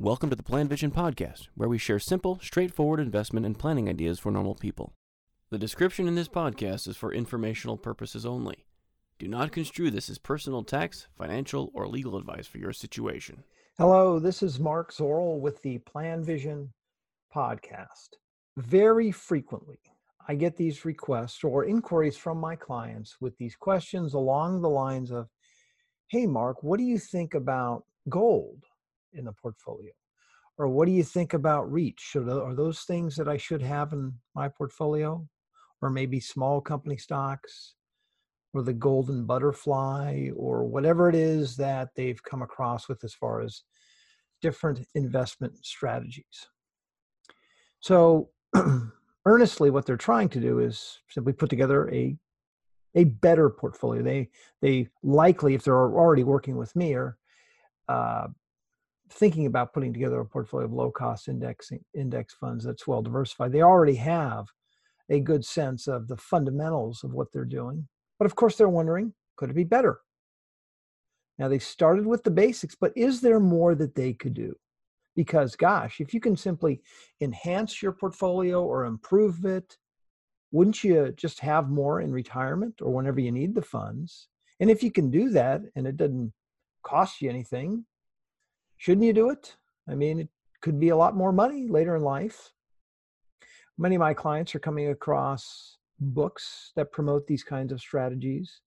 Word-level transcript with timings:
Welcome 0.00 0.30
to 0.30 0.36
the 0.36 0.44
Plan 0.44 0.68
Vision 0.68 0.92
Podcast, 0.92 1.48
where 1.56 1.68
we 1.68 1.76
share 1.76 1.98
simple, 1.98 2.38
straightforward 2.40 3.00
investment 3.00 3.44
and 3.44 3.58
planning 3.58 3.88
ideas 3.88 4.20
for 4.20 4.30
normal 4.30 4.54
people. 4.54 4.92
The 5.50 5.58
description 5.58 6.06
in 6.06 6.14
this 6.14 6.28
podcast 6.28 6.86
is 6.86 6.96
for 6.96 7.12
informational 7.12 7.76
purposes 7.76 8.24
only. 8.24 8.64
Do 9.18 9.26
not 9.26 9.50
construe 9.50 9.90
this 9.90 10.08
as 10.08 10.18
personal 10.18 10.62
tax, 10.62 11.08
financial, 11.16 11.72
or 11.74 11.88
legal 11.88 12.16
advice 12.16 12.46
for 12.46 12.58
your 12.58 12.72
situation. 12.72 13.42
Hello, 13.76 14.20
this 14.20 14.40
is 14.40 14.60
Mark 14.60 14.92
Zoril 14.92 15.40
with 15.40 15.60
the 15.62 15.78
Plan 15.78 16.22
Vision 16.22 16.72
podcast. 17.34 18.10
Very 18.56 19.10
frequently, 19.10 19.80
I 20.28 20.36
get 20.36 20.56
these 20.56 20.84
requests 20.84 21.42
or 21.42 21.64
inquiries 21.64 22.16
from 22.16 22.38
my 22.38 22.54
clients 22.54 23.16
with 23.20 23.36
these 23.38 23.56
questions 23.56 24.14
along 24.14 24.62
the 24.62 24.70
lines 24.70 25.10
of 25.10 25.26
Hey, 26.06 26.24
Mark, 26.24 26.62
what 26.62 26.78
do 26.78 26.84
you 26.84 26.98
think 26.98 27.34
about 27.34 27.82
gold? 28.08 28.62
In 29.12 29.24
the 29.24 29.32
portfolio? 29.32 29.90
Or 30.56 30.68
what 30.68 30.86
do 30.86 30.92
you 30.92 31.04
think 31.04 31.34
about 31.34 31.70
REIT? 31.70 31.94
Should 31.98 32.28
are 32.28 32.54
those 32.54 32.80
things 32.80 33.14
that 33.16 33.28
I 33.28 33.36
should 33.36 33.62
have 33.62 33.92
in 33.92 34.14
my 34.34 34.48
portfolio? 34.48 35.26
Or 35.80 35.90
maybe 35.90 36.18
small 36.18 36.60
company 36.60 36.96
stocks 36.96 37.74
or 38.52 38.62
the 38.62 38.72
golden 38.72 39.24
butterfly 39.24 40.30
or 40.34 40.64
whatever 40.64 41.08
it 41.08 41.14
is 41.14 41.56
that 41.56 41.90
they've 41.94 42.22
come 42.22 42.42
across 42.42 42.88
with 42.88 43.04
as 43.04 43.14
far 43.14 43.40
as 43.40 43.62
different 44.42 44.80
investment 44.94 45.64
strategies. 45.64 46.48
So 47.80 48.30
earnestly 49.26 49.70
what 49.70 49.86
they're 49.86 49.96
trying 49.96 50.28
to 50.30 50.40
do 50.40 50.58
is 50.58 50.98
simply 51.08 51.32
put 51.32 51.50
together 51.50 51.88
a 51.90 52.16
a 52.94 53.04
better 53.04 53.50
portfolio. 53.50 54.02
They 54.02 54.30
they 54.62 54.88
likely, 55.02 55.54
if 55.54 55.62
they're 55.62 55.76
already 55.76 56.24
working 56.24 56.56
with 56.56 56.74
me, 56.74 56.94
are 56.94 57.16
uh, 57.88 58.28
thinking 59.10 59.46
about 59.46 59.72
putting 59.72 59.92
together 59.92 60.20
a 60.20 60.26
portfolio 60.26 60.66
of 60.66 60.72
low 60.72 60.90
cost 60.90 61.28
indexing 61.28 61.84
index 61.94 62.34
funds 62.34 62.64
that's 62.64 62.86
well 62.86 63.02
diversified 63.02 63.52
they 63.52 63.62
already 63.62 63.94
have 63.94 64.46
a 65.10 65.20
good 65.20 65.44
sense 65.44 65.86
of 65.88 66.08
the 66.08 66.16
fundamentals 66.16 67.02
of 67.04 67.12
what 67.12 67.32
they're 67.32 67.44
doing 67.44 67.86
but 68.18 68.26
of 68.26 68.34
course 68.34 68.56
they're 68.56 68.68
wondering 68.68 69.12
could 69.38 69.50
it 69.50 69.56
be 69.56 69.64
better? 69.64 70.00
Now 71.38 71.46
they 71.46 71.60
started 71.60 72.04
with 72.04 72.24
the 72.24 72.30
basics 72.30 72.74
but 72.74 72.92
is 72.96 73.20
there 73.20 73.40
more 73.40 73.74
that 73.76 73.94
they 73.94 74.12
could 74.12 74.34
do? 74.34 74.54
Because 75.14 75.56
gosh 75.56 76.00
if 76.00 76.12
you 76.12 76.20
can 76.20 76.36
simply 76.36 76.82
enhance 77.20 77.80
your 77.80 77.92
portfolio 77.92 78.62
or 78.62 78.84
improve 78.84 79.44
it 79.44 79.78
wouldn't 80.50 80.82
you 80.82 81.12
just 81.16 81.40
have 81.40 81.68
more 81.68 82.00
in 82.00 82.10
retirement 82.10 82.80
or 82.80 82.92
whenever 82.92 83.20
you 83.20 83.30
need 83.30 83.54
the 83.54 83.62
funds? 83.62 84.28
And 84.60 84.70
if 84.70 84.82
you 84.82 84.90
can 84.90 85.10
do 85.10 85.30
that 85.30 85.60
and 85.76 85.86
it 85.86 85.96
doesn't 85.96 86.32
cost 86.82 87.20
you 87.20 87.30
anything 87.30 87.84
Shouldn't 88.78 89.06
you 89.06 89.12
do 89.12 89.30
it? 89.30 89.56
I 89.88 89.94
mean, 89.94 90.20
it 90.20 90.28
could 90.60 90.80
be 90.80 90.88
a 90.88 90.96
lot 90.96 91.16
more 91.16 91.32
money 91.32 91.68
later 91.68 91.96
in 91.96 92.02
life. 92.02 92.52
Many 93.76 93.96
of 93.96 94.00
my 94.00 94.14
clients 94.14 94.54
are 94.54 94.60
coming 94.60 94.88
across 94.88 95.78
books 96.00 96.72
that 96.76 96.92
promote 96.92 97.26
these 97.26 97.44
kinds 97.44 97.72
of 97.72 97.80
strategies, 97.80 98.60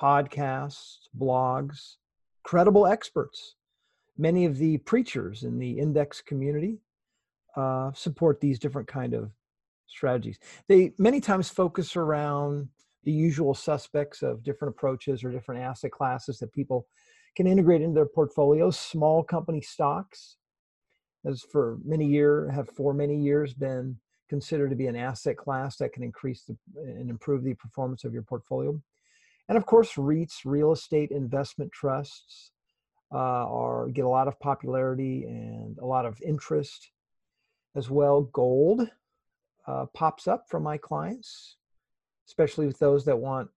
podcasts, 0.00 0.98
blogs, 1.18 1.96
credible 2.42 2.86
experts. 2.86 3.54
Many 4.18 4.44
of 4.46 4.56
the 4.58 4.78
preachers 4.78 5.42
in 5.42 5.58
the 5.58 5.78
index 5.78 6.20
community 6.20 6.78
uh, 7.56 7.92
support 7.92 8.40
these 8.40 8.58
different 8.58 8.88
kind 8.88 9.14
of 9.14 9.30
strategies. 9.86 10.38
They 10.68 10.92
many 10.98 11.20
times 11.20 11.48
focus 11.48 11.96
around 11.96 12.68
the 13.04 13.12
usual 13.12 13.54
suspects 13.54 14.22
of 14.22 14.42
different 14.42 14.74
approaches 14.74 15.22
or 15.22 15.30
different 15.30 15.60
asset 15.60 15.92
classes 15.92 16.38
that 16.38 16.52
people 16.52 16.86
can 17.36 17.46
integrate 17.46 17.82
into 17.82 17.94
their 17.94 18.06
portfolios 18.06 18.78
small 18.78 19.22
company 19.22 19.60
stocks 19.60 20.36
as 21.24 21.42
for 21.42 21.78
many 21.84 22.06
year 22.06 22.50
have 22.50 22.68
for 22.70 22.94
many 22.94 23.16
years 23.16 23.52
been 23.52 23.96
considered 24.28 24.70
to 24.70 24.76
be 24.76 24.86
an 24.86 24.96
asset 24.96 25.36
class 25.36 25.76
that 25.76 25.92
can 25.92 26.02
increase 26.02 26.42
the, 26.42 26.56
and 26.76 27.10
improve 27.10 27.44
the 27.44 27.54
performance 27.54 28.04
of 28.04 28.12
your 28.12 28.22
portfolio. 28.22 28.80
And 29.48 29.56
of 29.56 29.66
course 29.66 29.94
REITs 29.94 30.40
real 30.44 30.72
estate 30.72 31.10
investment 31.10 31.70
trusts 31.72 32.52
uh, 33.12 33.16
are 33.16 33.88
get 33.88 34.04
a 34.04 34.08
lot 34.08 34.26
of 34.26 34.38
popularity 34.40 35.24
and 35.24 35.78
a 35.78 35.84
lot 35.84 36.06
of 36.06 36.20
interest. 36.22 36.90
As 37.76 37.90
well 37.90 38.22
gold 38.22 38.88
uh, 39.66 39.84
pops 39.92 40.26
up 40.26 40.48
from 40.48 40.62
my 40.62 40.78
clients 40.78 41.56
especially 42.26 42.66
with 42.66 42.78
those 42.78 43.04
that 43.04 43.18
want 43.18 43.48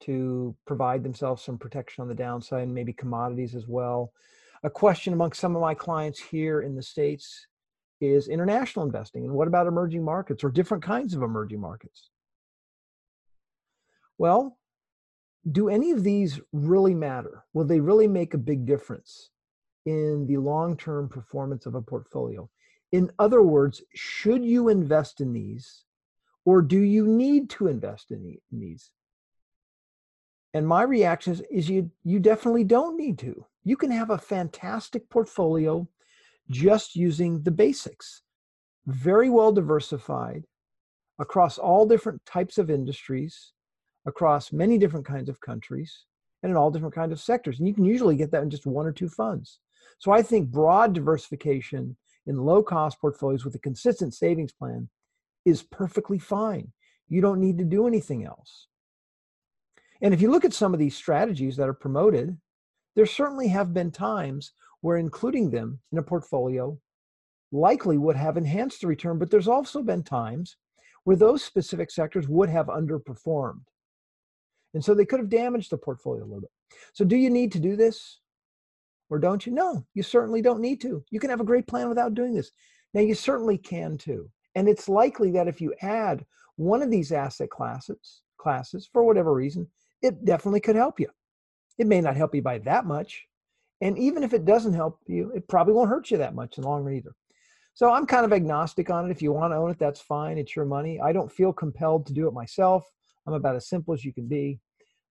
to 0.00 0.54
provide 0.66 1.02
themselves 1.02 1.42
some 1.42 1.58
protection 1.58 2.02
on 2.02 2.08
the 2.08 2.14
downside 2.14 2.62
and 2.62 2.74
maybe 2.74 2.92
commodities 2.92 3.54
as 3.54 3.66
well. 3.66 4.12
A 4.62 4.70
question 4.70 5.12
among 5.12 5.32
some 5.32 5.54
of 5.54 5.62
my 5.62 5.74
clients 5.74 6.18
here 6.18 6.62
in 6.62 6.74
the 6.74 6.82
States 6.82 7.46
is 8.00 8.28
international 8.28 8.84
investing. 8.84 9.24
And 9.24 9.32
what 9.32 9.48
about 9.48 9.66
emerging 9.66 10.04
markets 10.04 10.44
or 10.44 10.50
different 10.50 10.82
kinds 10.82 11.14
of 11.14 11.22
emerging 11.22 11.60
markets? 11.60 12.10
Well, 14.18 14.58
do 15.50 15.68
any 15.68 15.92
of 15.92 16.02
these 16.02 16.40
really 16.52 16.94
matter? 16.94 17.44
Will 17.54 17.64
they 17.64 17.80
really 17.80 18.08
make 18.08 18.34
a 18.34 18.38
big 18.38 18.66
difference 18.66 19.30
in 19.84 20.26
the 20.26 20.38
long 20.38 20.76
term 20.76 21.08
performance 21.08 21.66
of 21.66 21.74
a 21.74 21.82
portfolio? 21.82 22.48
In 22.92 23.10
other 23.18 23.42
words, 23.42 23.82
should 23.94 24.44
you 24.44 24.68
invest 24.68 25.20
in 25.20 25.32
these 25.32 25.84
or 26.44 26.62
do 26.62 26.78
you 26.78 27.06
need 27.06 27.50
to 27.50 27.66
invest 27.66 28.10
in 28.10 28.38
these? 28.52 28.90
And 30.56 30.66
my 30.66 30.84
reaction 30.84 31.34
is, 31.34 31.42
is 31.50 31.68
you 31.68 31.90
you 32.02 32.18
definitely 32.18 32.64
don't 32.64 32.96
need 32.96 33.18
to. 33.18 33.44
You 33.62 33.76
can 33.76 33.90
have 33.90 34.08
a 34.08 34.16
fantastic 34.16 35.10
portfolio 35.10 35.86
just 36.48 36.96
using 36.96 37.42
the 37.42 37.50
basics. 37.50 38.22
Very 38.86 39.28
well 39.28 39.52
diversified 39.52 40.44
across 41.18 41.58
all 41.58 41.86
different 41.86 42.24
types 42.24 42.56
of 42.56 42.70
industries, 42.70 43.52
across 44.06 44.50
many 44.50 44.78
different 44.78 45.04
kinds 45.04 45.28
of 45.28 45.42
countries, 45.42 46.06
and 46.42 46.48
in 46.48 46.56
all 46.56 46.70
different 46.70 46.94
kinds 46.94 47.12
of 47.12 47.20
sectors. 47.20 47.58
And 47.58 47.68
you 47.68 47.74
can 47.74 47.84
usually 47.84 48.16
get 48.16 48.30
that 48.30 48.42
in 48.42 48.48
just 48.48 48.64
one 48.64 48.86
or 48.86 48.92
two 48.92 49.10
funds. 49.10 49.58
So 49.98 50.10
I 50.10 50.22
think 50.22 50.50
broad 50.50 50.94
diversification 50.94 51.98
in 52.26 52.46
low 52.46 52.62
cost 52.62 52.98
portfolios 52.98 53.44
with 53.44 53.54
a 53.56 53.66
consistent 53.68 54.14
savings 54.14 54.52
plan 54.52 54.88
is 55.44 55.62
perfectly 55.62 56.18
fine. 56.18 56.72
You 57.08 57.20
don't 57.20 57.40
need 57.40 57.58
to 57.58 57.64
do 57.64 57.86
anything 57.86 58.24
else. 58.24 58.68
And 60.02 60.12
if 60.12 60.20
you 60.20 60.30
look 60.30 60.44
at 60.44 60.52
some 60.52 60.74
of 60.74 60.80
these 60.80 60.96
strategies 60.96 61.56
that 61.56 61.68
are 61.68 61.74
promoted, 61.74 62.36
there 62.94 63.06
certainly 63.06 63.48
have 63.48 63.74
been 63.74 63.90
times 63.90 64.52
where 64.80 64.96
including 64.96 65.50
them 65.50 65.80
in 65.92 65.98
a 65.98 66.02
portfolio 66.02 66.78
likely 67.52 67.96
would 67.98 68.16
have 68.16 68.36
enhanced 68.36 68.80
the 68.80 68.86
return, 68.86 69.18
but 69.18 69.30
there's 69.30 69.48
also 69.48 69.82
been 69.82 70.02
times 70.02 70.56
where 71.04 71.16
those 71.16 71.44
specific 71.44 71.90
sectors 71.90 72.28
would 72.28 72.48
have 72.48 72.66
underperformed. 72.66 73.62
And 74.74 74.84
so 74.84 74.94
they 74.94 75.06
could 75.06 75.20
have 75.20 75.28
damaged 75.28 75.70
the 75.70 75.78
portfolio 75.78 76.22
a 76.22 76.26
little 76.26 76.40
bit. 76.40 76.50
So, 76.92 77.04
do 77.04 77.16
you 77.16 77.30
need 77.30 77.52
to 77.52 77.60
do 77.60 77.76
this 77.76 78.20
or 79.08 79.18
don't 79.18 79.46
you? 79.46 79.52
No, 79.52 79.86
you 79.94 80.02
certainly 80.02 80.42
don't 80.42 80.60
need 80.60 80.80
to. 80.82 81.04
You 81.10 81.20
can 81.20 81.30
have 81.30 81.40
a 81.40 81.44
great 81.44 81.66
plan 81.66 81.88
without 81.88 82.14
doing 82.14 82.34
this. 82.34 82.50
Now, 82.92 83.00
you 83.00 83.14
certainly 83.14 83.56
can 83.56 83.96
too. 83.96 84.28
And 84.54 84.68
it's 84.68 84.88
likely 84.88 85.30
that 85.32 85.48
if 85.48 85.60
you 85.60 85.74
add 85.82 86.24
one 86.56 86.82
of 86.82 86.90
these 86.90 87.12
asset 87.12 87.50
classes, 87.50 88.22
classes 88.38 88.88
for 88.92 89.04
whatever 89.04 89.32
reason, 89.32 89.68
it 90.06 90.24
definitely 90.24 90.60
could 90.60 90.76
help 90.76 90.98
you. 90.98 91.08
It 91.78 91.86
may 91.86 92.00
not 92.00 92.16
help 92.16 92.34
you 92.34 92.42
by 92.42 92.58
that 92.60 92.86
much. 92.86 93.26
And 93.80 93.98
even 93.98 94.22
if 94.22 94.32
it 94.32 94.44
doesn't 94.46 94.72
help 94.72 95.00
you, 95.06 95.32
it 95.34 95.48
probably 95.48 95.74
won't 95.74 95.90
hurt 95.90 96.10
you 96.10 96.16
that 96.18 96.34
much 96.34 96.56
in 96.56 96.62
the 96.62 96.68
long 96.68 96.84
run 96.84 96.94
either. 96.94 97.14
So 97.74 97.92
I'm 97.92 98.06
kind 98.06 98.24
of 98.24 98.32
agnostic 98.32 98.88
on 98.88 99.06
it. 99.06 99.10
If 99.10 99.20
you 99.20 99.32
want 99.32 99.52
to 99.52 99.56
own 99.56 99.70
it, 99.70 99.78
that's 99.78 100.00
fine. 100.00 100.38
It's 100.38 100.56
your 100.56 100.64
money. 100.64 100.98
I 100.98 101.12
don't 101.12 101.30
feel 101.30 101.52
compelled 101.52 102.06
to 102.06 102.14
do 102.14 102.26
it 102.26 102.32
myself. 102.32 102.90
I'm 103.26 103.34
about 103.34 103.56
as 103.56 103.68
simple 103.68 103.92
as 103.92 104.02
you 104.02 104.14
can 104.14 104.26
be. 104.26 104.60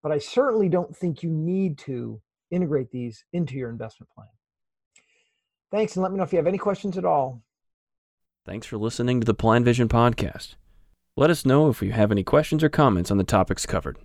But 0.01 0.11
I 0.11 0.17
certainly 0.17 0.69
don't 0.69 0.95
think 0.95 1.21
you 1.21 1.29
need 1.29 1.77
to 1.79 2.19
integrate 2.49 2.89
these 2.89 3.23
into 3.33 3.55
your 3.55 3.69
investment 3.69 4.09
plan. 4.11 4.27
Thanks, 5.71 5.95
and 5.95 6.03
let 6.03 6.11
me 6.11 6.17
know 6.17 6.23
if 6.23 6.31
you 6.31 6.37
have 6.37 6.47
any 6.47 6.57
questions 6.57 6.97
at 6.97 7.05
all. 7.05 7.43
Thanks 8.45 8.65
for 8.65 8.77
listening 8.77 9.19
to 9.19 9.25
the 9.25 9.33
Plan 9.33 9.63
Vision 9.63 9.87
podcast. 9.87 10.55
Let 11.17 11.29
us 11.29 11.45
know 11.45 11.69
if 11.69 11.81
you 11.81 11.91
have 11.91 12.11
any 12.11 12.23
questions 12.23 12.63
or 12.63 12.69
comments 12.69 13.09
on 13.09 13.17
the 13.17 13.23
topics 13.23 13.65
covered. 13.65 13.97